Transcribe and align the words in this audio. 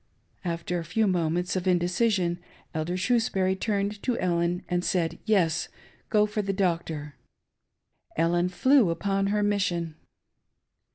After 0.43 0.79
a 0.79 0.83
few 0.83 1.05
moments 1.05 1.55
of 1.55 1.67
indecision, 1.67 2.39
Elder 2.73 2.97
Shrewsbury 2.97 3.55
turned 3.55 4.01
to 4.01 4.17
Ellen 4.17 4.63
and 4.67 4.83
said, 4.83 5.19
"Yes; 5.25 5.67
go 6.09 6.25
for 6.25 6.41
the 6.41 6.53
doctor." 6.53 7.17
Ellen 8.15 8.49
flew 8.49 8.89
upon 8.89 9.27
her 9.27 9.43
mission. 9.43 9.93